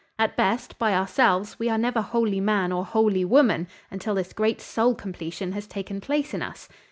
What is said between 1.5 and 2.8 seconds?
we are never wholly man